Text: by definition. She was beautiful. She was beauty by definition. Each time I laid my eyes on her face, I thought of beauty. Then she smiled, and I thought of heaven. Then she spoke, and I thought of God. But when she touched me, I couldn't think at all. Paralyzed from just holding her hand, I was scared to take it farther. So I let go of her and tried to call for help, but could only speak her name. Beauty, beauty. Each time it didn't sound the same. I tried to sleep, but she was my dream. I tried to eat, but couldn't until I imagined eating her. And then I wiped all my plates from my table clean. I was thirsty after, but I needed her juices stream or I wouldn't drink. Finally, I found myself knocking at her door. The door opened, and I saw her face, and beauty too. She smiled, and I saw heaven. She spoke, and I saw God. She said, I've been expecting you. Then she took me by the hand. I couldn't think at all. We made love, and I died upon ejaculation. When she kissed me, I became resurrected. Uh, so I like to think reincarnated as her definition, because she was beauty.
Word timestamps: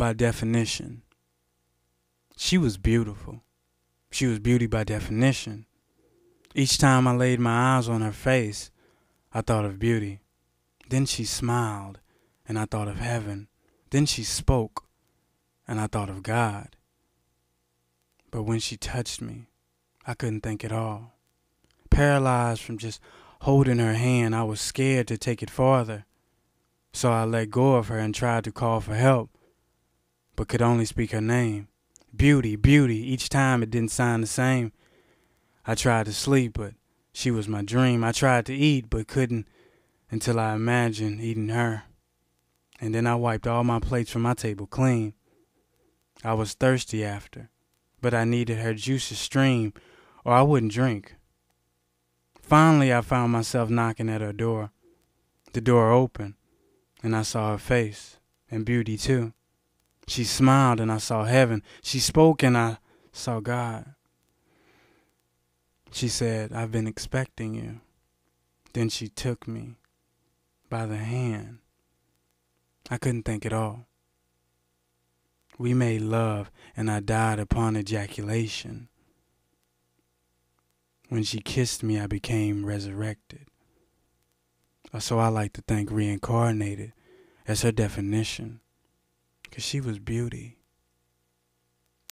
by 0.00 0.14
definition. 0.14 1.02
She 2.34 2.56
was 2.56 2.78
beautiful. 2.78 3.42
She 4.10 4.24
was 4.24 4.38
beauty 4.38 4.66
by 4.66 4.82
definition. 4.82 5.66
Each 6.54 6.78
time 6.78 7.06
I 7.06 7.14
laid 7.14 7.38
my 7.38 7.76
eyes 7.76 7.86
on 7.86 8.00
her 8.00 8.10
face, 8.10 8.70
I 9.34 9.42
thought 9.42 9.66
of 9.66 9.78
beauty. 9.78 10.20
Then 10.88 11.04
she 11.04 11.24
smiled, 11.24 12.00
and 12.48 12.58
I 12.58 12.64
thought 12.64 12.88
of 12.88 12.98
heaven. 12.98 13.48
Then 13.90 14.06
she 14.06 14.24
spoke, 14.24 14.86
and 15.68 15.78
I 15.78 15.86
thought 15.86 16.08
of 16.08 16.22
God. 16.22 16.76
But 18.30 18.44
when 18.44 18.58
she 18.58 18.78
touched 18.78 19.20
me, 19.20 19.48
I 20.06 20.14
couldn't 20.14 20.40
think 20.40 20.64
at 20.64 20.72
all. 20.72 21.12
Paralyzed 21.90 22.62
from 22.62 22.78
just 22.78 23.02
holding 23.42 23.80
her 23.80 23.92
hand, 23.92 24.34
I 24.34 24.44
was 24.44 24.62
scared 24.62 25.08
to 25.08 25.18
take 25.18 25.42
it 25.42 25.50
farther. 25.50 26.06
So 26.90 27.12
I 27.12 27.24
let 27.24 27.50
go 27.50 27.74
of 27.74 27.88
her 27.88 27.98
and 27.98 28.14
tried 28.14 28.44
to 28.44 28.50
call 28.50 28.80
for 28.80 28.94
help, 28.94 29.28
but 30.40 30.48
could 30.48 30.62
only 30.62 30.86
speak 30.86 31.10
her 31.10 31.20
name. 31.20 31.68
Beauty, 32.16 32.56
beauty. 32.56 32.96
Each 32.96 33.28
time 33.28 33.62
it 33.62 33.68
didn't 33.68 33.90
sound 33.90 34.22
the 34.22 34.26
same. 34.26 34.72
I 35.66 35.74
tried 35.74 36.06
to 36.06 36.14
sleep, 36.14 36.54
but 36.54 36.72
she 37.12 37.30
was 37.30 37.46
my 37.46 37.60
dream. 37.60 38.02
I 38.02 38.12
tried 38.12 38.46
to 38.46 38.54
eat, 38.54 38.88
but 38.88 39.06
couldn't 39.06 39.46
until 40.10 40.40
I 40.40 40.54
imagined 40.54 41.20
eating 41.20 41.50
her. 41.50 41.82
And 42.80 42.94
then 42.94 43.06
I 43.06 43.16
wiped 43.16 43.46
all 43.46 43.64
my 43.64 43.80
plates 43.80 44.10
from 44.10 44.22
my 44.22 44.32
table 44.32 44.66
clean. 44.66 45.12
I 46.24 46.32
was 46.32 46.54
thirsty 46.54 47.04
after, 47.04 47.50
but 48.00 48.14
I 48.14 48.24
needed 48.24 48.60
her 48.60 48.72
juices 48.72 49.18
stream 49.18 49.74
or 50.24 50.32
I 50.32 50.40
wouldn't 50.40 50.72
drink. 50.72 51.16
Finally, 52.40 52.94
I 52.94 53.02
found 53.02 53.30
myself 53.30 53.68
knocking 53.68 54.08
at 54.08 54.22
her 54.22 54.32
door. 54.32 54.70
The 55.52 55.60
door 55.60 55.92
opened, 55.92 56.32
and 57.02 57.14
I 57.14 57.24
saw 57.24 57.50
her 57.50 57.58
face, 57.58 58.16
and 58.50 58.64
beauty 58.64 58.96
too. 58.96 59.34
She 60.06 60.24
smiled, 60.24 60.80
and 60.80 60.90
I 60.90 60.98
saw 60.98 61.24
heaven. 61.24 61.62
She 61.82 61.98
spoke, 62.00 62.42
and 62.42 62.56
I 62.56 62.78
saw 63.12 63.40
God. 63.40 63.94
She 65.92 66.08
said, 66.08 66.52
I've 66.52 66.72
been 66.72 66.86
expecting 66.86 67.54
you. 67.54 67.80
Then 68.72 68.88
she 68.88 69.08
took 69.08 69.48
me 69.48 69.76
by 70.68 70.86
the 70.86 70.96
hand. 70.96 71.58
I 72.90 72.98
couldn't 72.98 73.24
think 73.24 73.44
at 73.44 73.52
all. 73.52 73.86
We 75.58 75.74
made 75.74 76.00
love, 76.00 76.50
and 76.76 76.90
I 76.90 77.00
died 77.00 77.38
upon 77.38 77.76
ejaculation. 77.76 78.88
When 81.08 81.22
she 81.22 81.40
kissed 81.40 81.82
me, 81.82 81.98
I 82.00 82.06
became 82.06 82.64
resurrected. 82.64 83.46
Uh, 84.92 85.00
so 85.00 85.18
I 85.18 85.28
like 85.28 85.52
to 85.54 85.62
think 85.62 85.90
reincarnated 85.90 86.92
as 87.46 87.62
her 87.62 87.72
definition, 87.72 88.60
because 89.50 89.64
she 89.64 89.80
was 89.80 89.98
beauty. 89.98 90.59